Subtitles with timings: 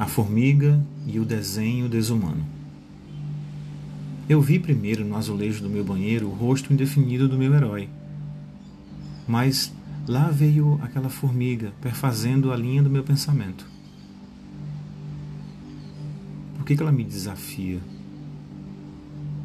[0.00, 2.42] A formiga e o desenho desumano.
[4.26, 7.86] Eu vi primeiro no azulejo do meu banheiro o rosto indefinido do meu herói.
[9.28, 9.70] Mas
[10.08, 13.66] lá veio aquela formiga perfazendo a linha do meu pensamento.
[16.56, 17.78] Por que, que ela me desafia?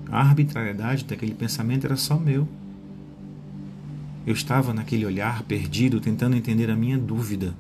[0.10, 2.48] A arbitrariedade daquele pensamento era só meu.
[4.26, 7.54] Eu estava naquele olhar perdido, tentando entender a minha dúvida.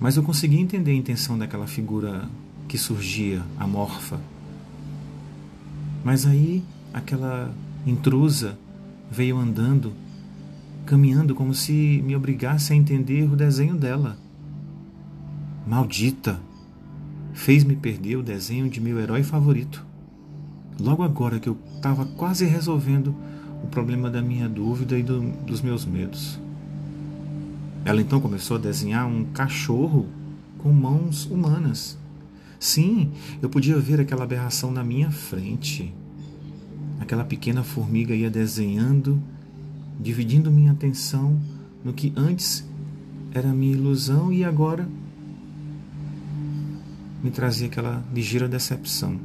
[0.00, 2.28] Mas eu consegui entender a intenção daquela figura
[2.68, 4.20] que surgia, amorfa.
[6.04, 6.62] Mas aí
[6.92, 7.52] aquela
[7.86, 8.58] intrusa
[9.10, 9.92] veio andando,
[10.86, 14.16] caminhando como se me obrigasse a entender o desenho dela.
[15.66, 16.40] Maldita!
[17.32, 19.84] Fez-me perder o desenho de meu herói favorito.
[20.80, 23.14] Logo agora que eu estava quase resolvendo
[23.62, 26.38] o problema da minha dúvida e do, dos meus medos.
[27.88, 30.06] Ela então começou a desenhar um cachorro
[30.58, 31.96] com mãos humanas.
[32.60, 35.90] Sim, eu podia ver aquela aberração na minha frente.
[37.00, 39.18] Aquela pequena formiga ia desenhando,
[39.98, 41.40] dividindo minha atenção
[41.82, 42.62] no que antes
[43.32, 44.86] era minha ilusão e agora
[47.24, 49.18] me trazia aquela ligeira decepção.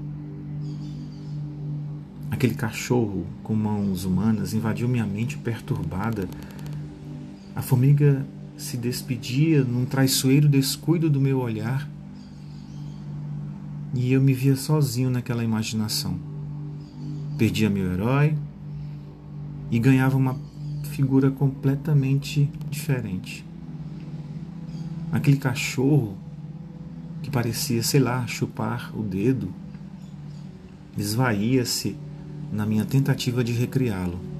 [2.32, 6.30] Aquele cachorro com mãos humanas invadiu minha mente perturbada.
[7.54, 8.26] A formiga
[8.64, 11.90] se despedia num traiçoeiro descuido do meu olhar
[13.94, 16.18] e eu me via sozinho naquela imaginação.
[17.38, 18.36] Perdia meu herói
[19.70, 20.40] e ganhava uma
[20.92, 23.46] figura completamente diferente.
[25.12, 26.18] Aquele cachorro
[27.22, 29.54] que parecia, sei lá, chupar o dedo,
[30.98, 31.98] esvaía-se
[32.52, 34.33] na minha tentativa de recriá-lo.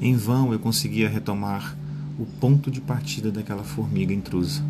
[0.00, 1.76] Em vão eu conseguia retomar
[2.18, 4.62] o ponto de partida daquela formiga intrusa.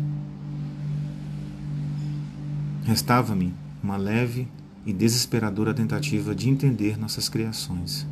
[2.83, 4.47] Restava-me uma leve
[4.85, 8.07] e desesperadora tentativa de entender nossas criações.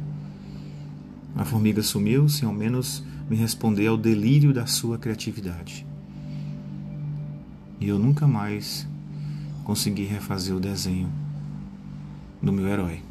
[1.36, 5.86] A formiga sumiu sem ao menos me responder ao delírio da sua criatividade.
[7.80, 8.88] E eu nunca mais
[9.64, 11.10] consegui refazer o desenho
[12.42, 13.02] do meu herói.